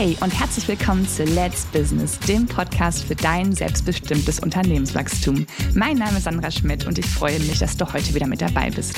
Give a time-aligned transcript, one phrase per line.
[0.00, 5.44] Hey und herzlich willkommen zu Let's Business, dem Podcast für dein selbstbestimmtes Unternehmenswachstum.
[5.74, 8.70] Mein Name ist Sandra Schmidt und ich freue mich, dass du heute wieder mit dabei
[8.70, 8.94] bist.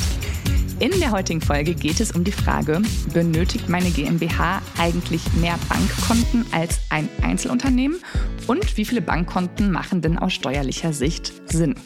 [0.79, 2.83] In der heutigen Folge geht es um die Frage,
[3.15, 8.03] benötigt meine GmbH eigentlich mehr Bankkonten als ein Einzelunternehmen
[8.47, 11.77] und wie viele Bankkonten machen denn aus steuerlicher Sicht Sinn?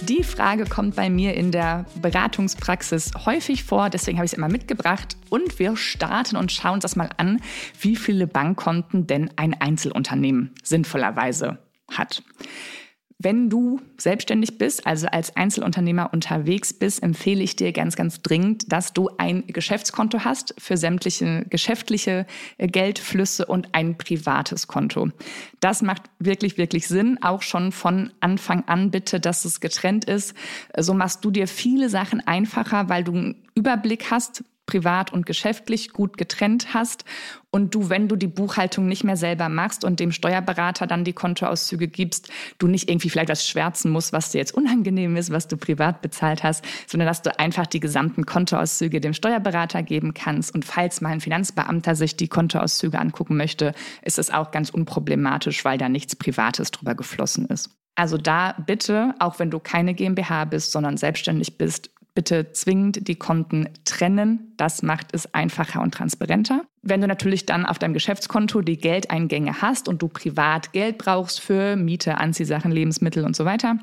[0.00, 4.48] Die Frage kommt bei mir in der Beratungspraxis häufig vor, deswegen habe ich es immer
[4.48, 5.16] mitgebracht.
[5.30, 7.40] Und wir starten und schauen uns das mal an,
[7.80, 11.58] wie viele Bankkonten denn ein Einzelunternehmen sinnvollerweise
[11.90, 12.22] hat.
[13.18, 18.72] Wenn du selbstständig bist, also als Einzelunternehmer unterwegs bist, empfehle ich dir ganz, ganz dringend,
[18.72, 22.26] dass du ein Geschäftskonto hast für sämtliche geschäftliche
[22.58, 25.10] äh, Geldflüsse und ein privates Konto.
[25.60, 27.18] Das macht wirklich, wirklich Sinn.
[27.22, 30.34] Auch schon von Anfang an bitte, dass es getrennt ist.
[30.76, 35.92] So machst du dir viele Sachen einfacher, weil du einen Überblick hast, privat und geschäftlich
[35.92, 37.04] gut getrennt hast
[37.54, 41.12] und du, wenn du die Buchhaltung nicht mehr selber machst und dem Steuerberater dann die
[41.12, 45.46] Kontoauszüge gibst, du nicht irgendwie vielleicht was schwärzen musst, was dir jetzt unangenehm ist, was
[45.46, 50.52] du privat bezahlt hast, sondern dass du einfach die gesamten Kontoauszüge dem Steuerberater geben kannst.
[50.52, 55.64] Und falls mal ein Finanzbeamter sich die Kontoauszüge angucken möchte, ist es auch ganz unproblematisch,
[55.64, 57.70] weil da nichts Privates drüber geflossen ist.
[57.96, 63.16] Also da bitte, auch wenn du keine GmbH bist, sondern selbstständig bist, bitte zwingend die
[63.16, 64.52] Konten trennen.
[64.56, 66.64] Das macht es einfacher und transparenter.
[66.82, 71.40] Wenn du natürlich dann auf deinem Geschäftskonto die Geldeingänge hast und du privat Geld brauchst
[71.40, 73.78] für Miete, Anziehsachen, Lebensmittel und so weiter,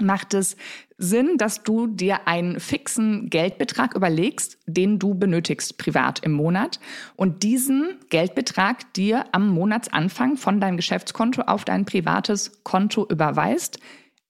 [0.00, 0.56] macht es
[0.98, 6.80] Sinn, dass du dir einen fixen Geldbetrag überlegst, den du benötigst privat im Monat
[7.16, 13.78] und diesen Geldbetrag dir am Monatsanfang von deinem Geschäftskonto auf dein privates Konto überweist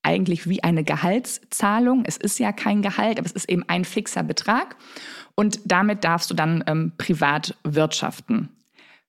[0.03, 2.05] eigentlich wie eine Gehaltszahlung.
[2.07, 4.77] Es ist ja kein Gehalt, aber es ist eben ein fixer Betrag.
[5.35, 8.49] Und damit darfst du dann ähm, privat wirtschaften.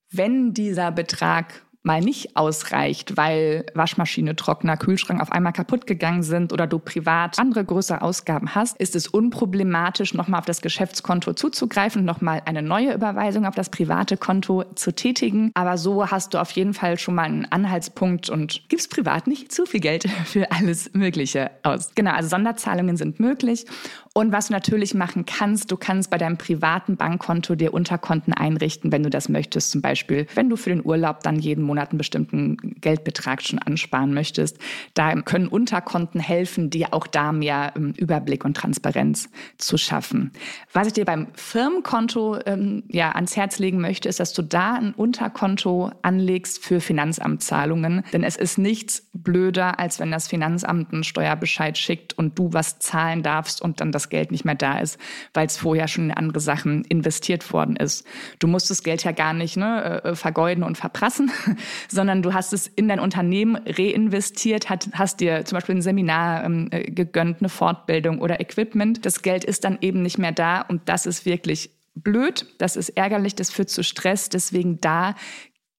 [0.09, 6.53] Wenn dieser Betrag mal nicht ausreicht, weil Waschmaschine, Trockner, Kühlschrank auf einmal kaputt gegangen sind
[6.53, 12.05] oder du privat andere größere Ausgaben hast, ist es unproblematisch, nochmal auf das Geschäftskonto zuzugreifen
[12.05, 15.51] nochmal eine neue Überweisung auf das private Konto zu tätigen.
[15.55, 19.51] Aber so hast du auf jeden Fall schon mal einen Anhaltspunkt und gibst privat nicht
[19.51, 21.91] zu viel Geld für alles Mögliche aus.
[21.95, 23.65] Genau, also Sonderzahlungen sind möglich
[24.13, 28.91] und was du natürlich machen kannst, du kannst bei deinem privaten Bankkonto dir Unterkonten einrichten,
[28.91, 29.71] wenn du das möchtest.
[29.71, 34.13] Zum Beispiel, wenn du für den Urlaub dann jeden Monat einen bestimmten Geldbetrag schon ansparen
[34.13, 34.57] möchtest.
[34.95, 40.31] Da können Unterkonten helfen, dir auch da mehr ähm, Überblick und Transparenz zu schaffen.
[40.73, 44.73] Was ich dir beim Firmenkonto ähm, ja ans Herz legen möchte, ist, dass du da
[44.73, 48.03] ein Unterkonto anlegst für Finanzamtzahlungen.
[48.11, 52.79] Denn es ist nichts blöder, als wenn das Finanzamt einen Steuerbescheid schickt und du was
[52.79, 54.99] zahlen darfst und dann das das Geld nicht mehr da ist,
[55.33, 58.05] weil es vorher schon in andere Sachen investiert worden ist.
[58.39, 61.31] Du musst das Geld ja gar nicht ne, äh, vergeuden und verprassen,
[61.89, 66.43] sondern du hast es in dein Unternehmen reinvestiert, hat, hast dir zum Beispiel ein Seminar
[66.43, 69.05] ähm, äh, gegönnt, eine Fortbildung oder Equipment.
[69.05, 72.89] Das Geld ist dann eben nicht mehr da und das ist wirklich blöd, das ist
[72.89, 74.29] ärgerlich, das führt zu Stress.
[74.29, 75.15] Deswegen da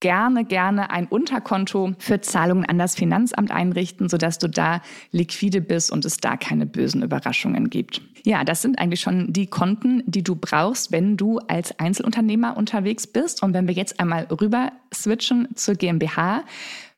[0.02, 4.82] gerne, gerne ein Unterkonto für Zahlungen an das Finanzamt einrichten, sodass du da
[5.12, 8.02] liquide bist und es da keine bösen Überraschungen gibt.
[8.24, 13.06] Ja, das sind eigentlich schon die Konten, die du brauchst, wenn du als Einzelunternehmer unterwegs
[13.06, 13.42] bist.
[13.42, 16.42] Und wenn wir jetzt einmal rüber switchen zur GmbH,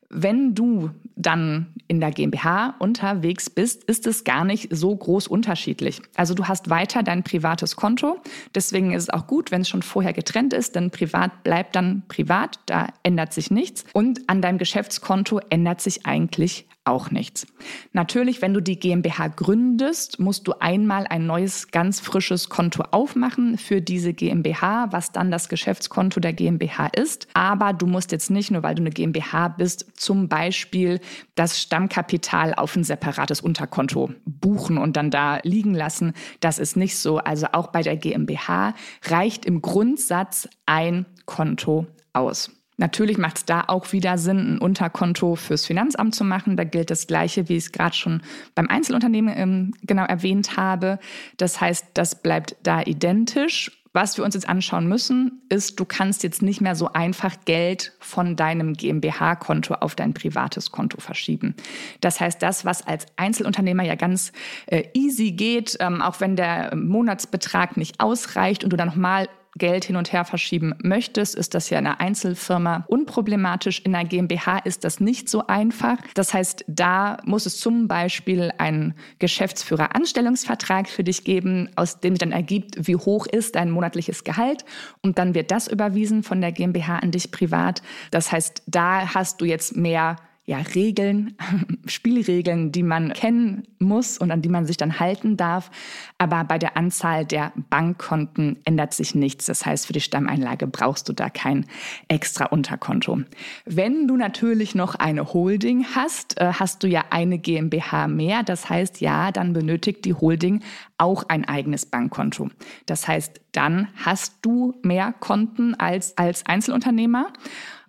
[0.09, 6.01] wenn du dann in der GmbH unterwegs bist, ist es gar nicht so groß unterschiedlich.
[6.15, 8.19] Also du hast weiter dein privates Konto.
[8.53, 12.03] Deswegen ist es auch gut, wenn es schon vorher getrennt ist, denn privat bleibt dann
[12.07, 13.85] privat, da ändert sich nichts.
[13.93, 17.47] Und an deinem Geschäftskonto ändert sich eigentlich auch nichts.
[17.93, 23.57] Natürlich, wenn du die GmbH gründest, musst du einmal ein neues, ganz frisches Konto aufmachen
[23.57, 27.27] für diese GmbH, was dann das Geschäftskonto der GmbH ist.
[27.33, 30.99] Aber du musst jetzt nicht, nur weil du eine GmbH bist, zum Beispiel
[31.35, 36.13] das Stammkapital auf ein separates Unterkonto buchen und dann da liegen lassen.
[36.39, 37.17] Das ist nicht so.
[37.17, 38.73] Also auch bei der GmbH
[39.05, 42.51] reicht im Grundsatz ein Konto aus.
[42.77, 46.57] Natürlich macht es da auch wieder Sinn, ein Unterkonto fürs Finanzamt zu machen.
[46.57, 48.21] Da gilt das Gleiche, wie ich es gerade schon
[48.53, 50.99] beim Einzelunternehmen ähm, genau erwähnt habe.
[51.37, 53.71] Das heißt, das bleibt da identisch.
[53.95, 57.93] Was wir uns jetzt anschauen müssen, ist, du kannst jetzt nicht mehr so einfach Geld
[57.99, 61.55] von deinem GmbH-Konto auf dein privates Konto verschieben.
[62.01, 64.33] Das heißt, das, was als Einzelunternehmer ja ganz
[64.65, 69.85] äh, easy geht, ähm, auch wenn der Monatsbetrag nicht ausreicht und du dann nochmal Geld
[69.85, 73.79] hin und her verschieben möchtest, ist das ja in einer Einzelfirma unproblematisch.
[73.79, 75.97] In einer GmbH ist das nicht so einfach.
[76.13, 82.33] Das heißt, da muss es zum Beispiel einen Geschäftsführer-Anstellungsvertrag für dich geben, aus dem dann
[82.33, 84.65] ergibt, wie hoch ist dein monatliches Gehalt.
[85.01, 87.81] Und dann wird das überwiesen von der GmbH an dich privat.
[88.11, 91.35] Das heißt, da hast du jetzt mehr ja, Regeln,
[91.87, 95.71] Spielregeln, die man kennen muss und an die man sich dann halten darf.
[96.19, 99.45] Aber bei der Anzahl der Bankkonten ändert sich nichts.
[99.45, 101.65] Das heißt, für die Stammeinlage brauchst du da kein
[102.09, 103.21] extra Unterkonto.
[103.65, 108.43] Wenn du natürlich noch eine Holding hast, äh, hast du ja eine GmbH mehr.
[108.43, 110.61] Das heißt, ja, dann benötigt die Holding
[110.99, 112.49] auch ein eigenes Bankkonto.
[112.85, 117.33] Das heißt, dann hast du mehr Konten als als Einzelunternehmer.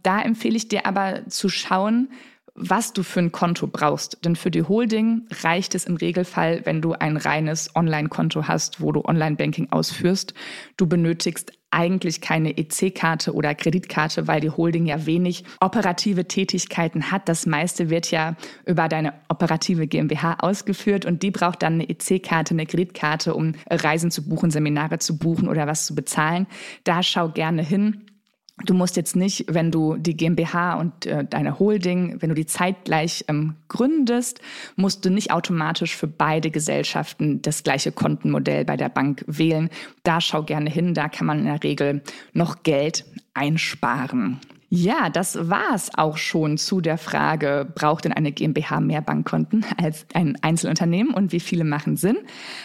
[0.02, 2.08] Da empfehle ich dir aber zu schauen,
[2.56, 4.24] was du für ein Konto brauchst.
[4.24, 8.92] Denn für die Holding reicht es im Regelfall, wenn du ein reines Online-Konto hast, wo
[8.92, 10.34] du Online-Banking ausführst.
[10.76, 17.28] Du benötigst eigentlich keine EC-Karte oder Kreditkarte, weil die Holding ja wenig operative Tätigkeiten hat.
[17.28, 22.54] Das meiste wird ja über deine operative GmbH ausgeführt und die braucht dann eine EC-Karte,
[22.54, 26.46] eine Kreditkarte, um Reisen zu buchen, Seminare zu buchen oder was zu bezahlen.
[26.84, 28.06] Da schau gerne hin.
[28.64, 32.46] Du musst jetzt nicht, wenn du die GmbH und äh, deine Holding, wenn du die
[32.46, 34.40] zeitgleich ähm, gründest,
[34.76, 39.68] musst du nicht automatisch für beide Gesellschaften das gleiche Kontenmodell bei der Bank wählen.
[40.04, 43.04] Da schau gerne hin, da kann man in der Regel noch Geld
[43.34, 44.40] einsparen.
[44.68, 50.06] Ja, das war's auch schon zu der Frage, braucht denn eine GmbH mehr Bankkonten als
[50.12, 52.16] ein Einzelunternehmen und wie viele machen Sinn?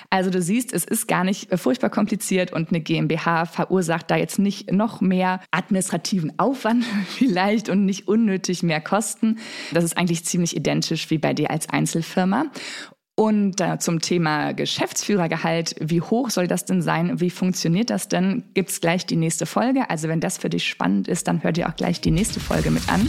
[0.09, 4.39] Also du siehst, es ist gar nicht furchtbar kompliziert und eine GmbH verursacht da jetzt
[4.39, 9.38] nicht noch mehr administrativen Aufwand vielleicht und nicht unnötig mehr Kosten.
[9.71, 12.45] Das ist eigentlich ziemlich identisch wie bei dir als Einzelfirma.
[13.21, 17.21] Und äh, zum Thema Geschäftsführergehalt, wie hoch soll das denn sein?
[17.21, 18.45] Wie funktioniert das denn?
[18.56, 19.88] Gibt es gleich die nächste Folge.
[19.91, 22.71] Also wenn das für dich spannend ist, dann hör dir auch gleich die nächste Folge
[22.71, 23.07] mit an.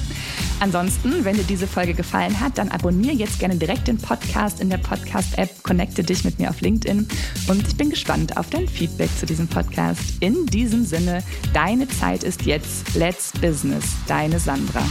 [0.60, 4.68] Ansonsten, wenn dir diese Folge gefallen hat, dann abonniere jetzt gerne direkt den Podcast in
[4.68, 7.08] der Podcast-App, connecte dich mit mir auf LinkedIn
[7.48, 10.02] und ich bin gespannt auf dein Feedback zu diesem Podcast.
[10.20, 11.22] In diesem Sinne,
[11.54, 14.84] deine Zeit ist jetzt Let's Business, deine Sandra.